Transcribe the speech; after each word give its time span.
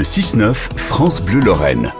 Le 0.00 0.04
6-9, 0.04 0.54
France 0.78 1.20
Bleu 1.20 1.40
Lorraine. 1.40 1.92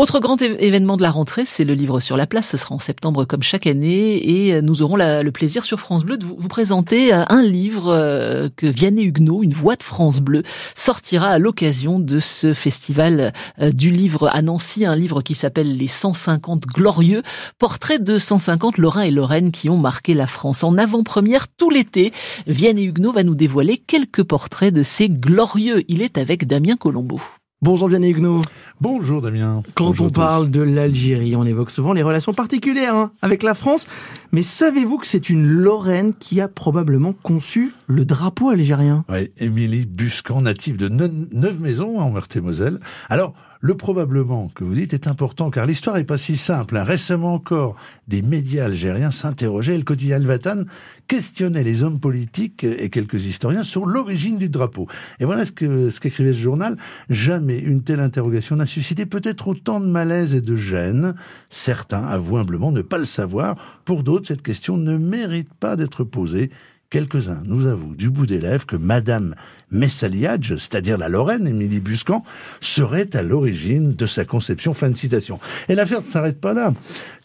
Autre 0.00 0.18
grand 0.18 0.40
événement 0.40 0.96
de 0.96 1.02
la 1.02 1.10
rentrée, 1.10 1.44
c'est 1.44 1.64
le 1.64 1.74
livre 1.74 2.00
sur 2.00 2.16
la 2.16 2.26
place. 2.26 2.48
Ce 2.48 2.56
sera 2.56 2.74
en 2.74 2.78
septembre 2.78 3.26
comme 3.26 3.42
chaque 3.42 3.66
année 3.66 4.46
et 4.46 4.62
nous 4.62 4.80
aurons 4.80 4.96
le 4.96 5.28
plaisir 5.28 5.66
sur 5.66 5.78
France 5.78 6.04
Bleu 6.04 6.16
de 6.16 6.24
vous, 6.24 6.48
présenter 6.48 7.12
euh, 7.12 7.22
un 7.28 7.42
livre 7.42 7.88
euh, 7.88 8.48
que 8.56 8.66
Vianney 8.66 9.02
Huguenot, 9.02 9.42
une 9.42 9.52
voix 9.52 9.76
de 9.76 9.82
France 9.82 10.20
Bleu, 10.20 10.42
sortira 10.74 11.26
à 11.26 11.38
l'occasion 11.38 11.98
de 11.98 12.18
ce 12.18 12.54
festival 12.54 13.34
euh, 13.60 13.72
du 13.72 13.90
livre 13.90 14.30
à 14.32 14.40
Nancy, 14.40 14.86
un 14.86 14.96
livre 14.96 15.20
qui 15.20 15.34
s'appelle 15.34 15.76
Les 15.76 15.86
150 15.86 16.64
glorieux, 16.64 17.22
portrait 17.58 17.98
de 17.98 18.16
150 18.16 18.78
Lorrains 18.78 19.02
et 19.02 19.10
Lorraines 19.10 19.52
qui 19.52 19.68
ont 19.68 19.76
marqué 19.76 20.14
la 20.14 20.26
France. 20.26 20.64
En 20.64 20.78
avant-première 20.78 21.46
tout 21.46 21.68
l'été, 21.68 22.14
Vianney 22.46 22.84
Huguenot 22.84 23.12
va 23.12 23.22
nous 23.22 23.34
dévoiler 23.34 23.76
quelques 23.76 24.22
portraits 24.22 24.72
de 24.72 24.82
ces 24.82 25.10
glorieux. 25.10 25.84
Il 25.88 26.00
est 26.00 26.16
avec 26.16 26.46
Damien 26.46 26.76
Colombo. 26.76 27.20
Bonjour 27.62 27.88
Vianney 27.88 28.08
Huguenot. 28.08 28.40
Bonjour 28.80 29.20
Damien. 29.20 29.62
Quand 29.74 30.00
on 30.00 30.08
parle 30.08 30.50
de 30.50 30.62
l'Algérie, 30.62 31.36
on 31.36 31.44
évoque 31.44 31.70
souvent 31.70 31.92
les 31.92 32.02
relations 32.02 32.32
particulières 32.32 32.94
hein, 32.94 33.10
avec 33.20 33.42
la 33.42 33.52
France. 33.52 33.86
Mais 34.32 34.42
savez-vous 34.42 34.98
que 34.98 35.08
c'est 35.08 35.28
une 35.28 35.44
Lorraine 35.44 36.14
qui 36.14 36.40
a 36.40 36.46
probablement 36.46 37.12
conçu 37.12 37.72
le 37.88 38.04
drapeau 38.04 38.50
algérien 38.50 39.04
Oui, 39.08 39.32
Émilie 39.38 39.86
Buscan, 39.86 40.42
native 40.42 40.76
de 40.76 40.88
Neuve-Maisons 40.88 41.98
en 41.98 42.10
Meurthe-et-Moselle. 42.10 42.78
Alors, 43.08 43.34
le 43.62 43.76
probablement 43.76 44.50
que 44.54 44.64
vous 44.64 44.74
dites 44.74 44.94
est 44.94 45.06
important 45.06 45.50
car 45.50 45.66
l'histoire 45.66 45.98
est 45.98 46.04
pas 46.04 46.16
si 46.16 46.38
simple. 46.38 46.78
Hein. 46.78 46.84
Récemment 46.84 47.34
encore, 47.34 47.76
des 48.08 48.22
médias 48.22 48.64
algériens 48.64 49.10
s'interrogeaient 49.10 49.76
le 49.76 49.84
quotidien 49.84 50.16
Al-Vatan 50.16 50.64
questionnait 51.08 51.62
les 51.62 51.82
hommes 51.82 52.00
politiques 52.00 52.64
et 52.64 52.88
quelques 52.88 53.26
historiens 53.26 53.62
sur 53.62 53.84
l'origine 53.84 54.38
du 54.38 54.48
drapeau. 54.48 54.88
Et 55.18 55.26
voilà 55.26 55.44
ce 55.44 55.52
que 55.52 55.90
ce 55.90 56.00
qu'écrivait 56.00 56.32
ce 56.32 56.38
journal. 56.38 56.76
Jamais 57.10 57.58
une 57.58 57.82
telle 57.82 58.00
interrogation 58.00 58.56
n'a 58.56 58.64
suscité 58.64 59.04
peut-être 59.04 59.48
autant 59.48 59.80
de 59.80 59.86
malaise 59.86 60.34
et 60.34 60.40
de 60.40 60.56
gêne. 60.56 61.14
Certains 61.50 62.06
avouent 62.06 62.38
humblement 62.38 62.72
ne 62.72 62.82
pas 62.82 62.98
le 62.98 63.04
savoir. 63.04 63.80
Pour 63.84 64.02
d'autres, 64.04 64.19
cette 64.26 64.42
question 64.42 64.76
ne 64.76 64.96
mérite 64.96 65.52
pas 65.54 65.76
d'être 65.76 66.04
posée 66.04 66.50
Quelques-uns 66.90 67.42
nous 67.44 67.66
avouent 67.66 67.94
du 67.94 68.10
bout 68.10 68.26
des 68.26 68.40
lèvres 68.40 68.66
que 68.66 68.74
Madame 68.74 69.36
Messaliage, 69.70 70.56
c'est-à-dire 70.56 70.98
la 70.98 71.08
Lorraine, 71.08 71.46
Émilie 71.46 71.78
Buscan, 71.78 72.24
serait 72.60 73.14
à 73.14 73.22
l'origine 73.22 73.94
de 73.94 74.06
sa 74.06 74.24
conception. 74.24 74.74
Fin 74.74 74.90
de 74.90 74.96
citation. 74.96 75.38
Et 75.68 75.76
l'affaire 75.76 76.00
ne 76.00 76.04
s'arrête 76.04 76.40
pas 76.40 76.52
là. 76.52 76.74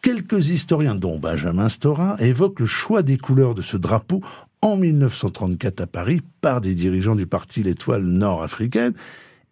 Quelques 0.03 0.51
historiens, 0.51 0.93
dont 0.93 1.17
Benjamin 1.17 1.67
Stora, 1.67 2.15
évoquent 2.19 2.59
le 2.59 2.67
choix 2.67 3.01
des 3.01 3.17
couleurs 3.17 3.55
de 3.55 3.63
ce 3.63 3.75
drapeau 3.75 4.21
en 4.61 4.77
1934 4.77 5.81
à 5.81 5.87
Paris 5.87 6.21
par 6.41 6.61
des 6.61 6.75
dirigeants 6.75 7.15
du 7.15 7.25
parti 7.25 7.63
L'Étoile 7.63 8.03
nord-africaine. 8.03 8.93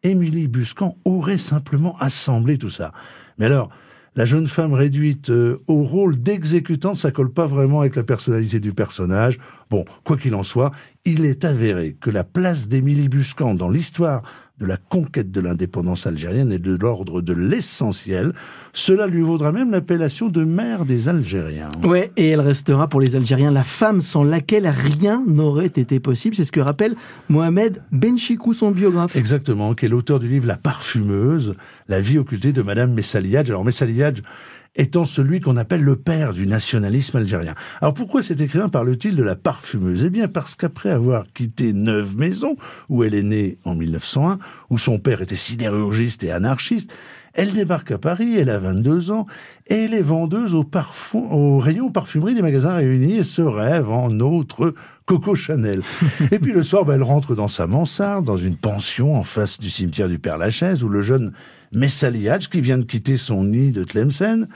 Émilie 0.03 0.47
Buscan 0.47 0.95
aurait 1.05 1.39
simplement 1.39 1.97
assemblé 1.97 2.59
tout 2.59 2.69
ça. 2.69 2.91
Mais 3.39 3.47
alors, 3.47 3.69
la 4.15 4.25
jeune 4.25 4.47
femme 4.47 4.73
réduite 4.73 5.29
euh, 5.29 5.61
au 5.67 5.83
rôle 5.83 6.21
d'exécutante, 6.21 6.97
ça 6.97 7.11
colle 7.11 7.31
pas 7.31 7.47
vraiment 7.47 7.81
avec 7.81 7.95
la 7.95 8.03
personnalité 8.03 8.59
du 8.59 8.73
personnage. 8.73 9.39
Bon, 9.69 9.85
quoi 10.03 10.17
qu'il 10.17 10.35
en 10.35 10.43
soit, 10.43 10.71
il 11.05 11.25
est 11.25 11.43
avéré 11.43 11.97
que 11.99 12.09
la 12.09 12.23
place 12.23 12.67
d'Émilie 12.69 13.09
Buscan 13.09 13.55
dans 13.55 13.69
l'histoire 13.69 14.23
de 14.59 14.65
la 14.65 14.77
conquête 14.77 15.31
de 15.31 15.41
l'indépendance 15.41 16.07
algérienne 16.07 16.53
est 16.53 16.59
de 16.59 16.77
l'ordre 16.79 17.21
de 17.21 17.33
l'essentiel. 17.33 18.33
Cela 18.71 19.07
lui 19.07 19.21
vaudra 19.21 19.51
même 19.51 19.71
l'appellation 19.71 20.29
de 20.29 20.45
mère 20.45 20.85
des 20.85 21.09
Algériens. 21.09 21.69
Ouais, 21.83 22.11
et 22.15 22.29
elle 22.29 22.39
restera 22.39 22.87
pour 22.87 23.01
les 23.01 23.17
Algériens 23.17 23.51
la 23.51 23.65
femme 23.65 23.99
sans 23.99 24.23
laquelle 24.23 24.67
rien 24.67 25.23
n'aurait 25.27 25.65
été 25.65 25.99
possible. 25.99 26.35
C'est 26.35 26.45
ce 26.45 26.53
que 26.53 26.61
rappelle 26.61 26.95
Mohamed 27.27 27.81
Benchikou, 27.91 28.53
son 28.53 28.71
biographe. 28.71 29.17
Exactement, 29.17 29.73
qui 29.73 29.87
est 29.87 29.89
l'auteur 29.89 30.19
du 30.19 30.29
livre 30.29 30.47
La 30.47 30.57
parfumeuse, 30.57 31.55
la 31.89 31.99
vie 31.99 32.17
occultée 32.17 32.53
de 32.53 32.61
Madame 32.61 32.93
Messaliadj. 32.93 33.49
Alors 33.49 33.65
Messaliadj, 33.65 34.21
étant 34.75 35.05
celui 35.05 35.39
qu'on 35.39 35.57
appelle 35.57 35.83
le 35.83 35.95
père 35.95 36.33
du 36.33 36.47
nationalisme 36.47 37.17
algérien. 37.17 37.55
Alors 37.81 37.93
pourquoi 37.93 38.23
cet 38.23 38.41
écrivain 38.41 38.69
parle-t-il 38.69 39.15
de 39.15 39.23
la 39.23 39.35
parfumeuse? 39.35 40.03
Eh 40.05 40.09
bien 40.09 40.27
parce 40.27 40.55
qu'après 40.55 40.89
avoir 40.89 41.25
quitté 41.33 41.73
Neuve 41.73 42.17
Maisons, 42.17 42.55
où 42.89 43.03
elle 43.03 43.13
est 43.13 43.23
née 43.23 43.57
en 43.65 43.75
1901, 43.75 44.39
où 44.69 44.77
son 44.77 44.99
père 44.99 45.21
était 45.21 45.35
sidérurgiste 45.35 46.23
et 46.23 46.31
anarchiste, 46.31 46.91
elle 47.33 47.53
débarque 47.53 47.91
à 47.91 47.97
Paris, 47.97 48.37
elle 48.37 48.49
a 48.49 48.59
22 48.59 49.11
ans, 49.11 49.25
et 49.67 49.85
elle 49.85 49.93
est 49.93 50.01
vendeuse 50.01 50.53
au, 50.53 50.63
parfum, 50.63 51.19
au 51.31 51.57
rayon 51.57 51.91
parfumerie 51.91 52.35
des 52.35 52.41
magasins 52.41 52.75
réunis 52.75 53.17
et 53.17 53.23
se 53.23 53.41
rêve 53.41 53.89
en 53.89 54.19
autre 54.19 54.73
Coco 55.05 55.33
Chanel. 55.33 55.81
et 56.31 56.37
puis 56.37 56.51
le 56.51 56.61
soir, 56.61 56.85
ben, 56.85 56.95
elle 56.95 57.03
rentre 57.03 57.33
dans 57.33 57.47
sa 57.47 57.65
mansarde, 57.65 58.25
dans 58.25 58.37
une 58.37 58.55
pension 58.55 59.15
en 59.15 59.23
face 59.23 59.59
du 59.59 59.71
cimetière 59.71 60.09
du 60.09 60.19
Père 60.19 60.37
Lachaise, 60.37 60.83
où 60.83 60.89
le 60.89 61.01
jeune 61.01 61.33
Messaliadj, 61.71 62.49
qui 62.49 62.61
vient 62.61 62.77
de 62.77 62.83
quitter 62.83 63.17
son 63.17 63.43
nid 63.45 63.71
de 63.71 63.83
Tlemcen, 63.83 64.47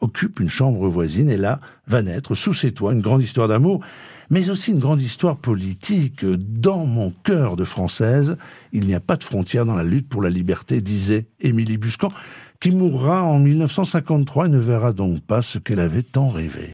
occupe 0.00 0.40
une 0.40 0.48
chambre 0.48 0.88
voisine 0.88 1.28
et 1.28 1.36
là 1.36 1.60
va 1.86 2.02
naître 2.02 2.34
sous 2.34 2.54
ses 2.54 2.72
toits 2.72 2.92
une 2.92 3.00
grande 3.00 3.22
histoire 3.22 3.48
d'amour, 3.48 3.80
mais 4.30 4.50
aussi 4.50 4.72
une 4.72 4.78
grande 4.78 5.02
histoire 5.02 5.36
politique. 5.36 6.24
Dans 6.24 6.86
mon 6.86 7.12
cœur 7.24 7.56
de 7.56 7.64
française, 7.64 8.36
il 8.72 8.86
n'y 8.86 8.94
a 8.94 9.00
pas 9.00 9.16
de 9.16 9.24
frontière 9.24 9.66
dans 9.66 9.76
la 9.76 9.84
lutte 9.84 10.08
pour 10.08 10.22
la 10.22 10.30
liberté, 10.30 10.80
disait 10.80 11.26
Émilie 11.40 11.78
Buscan, 11.78 12.12
qui 12.60 12.70
mourra 12.70 13.22
en 13.22 13.38
1953 13.38 14.46
et 14.46 14.48
ne 14.48 14.58
verra 14.58 14.92
donc 14.92 15.20
pas 15.20 15.42
ce 15.42 15.58
qu'elle 15.58 15.80
avait 15.80 16.02
tant 16.02 16.28
rêvé. 16.28 16.62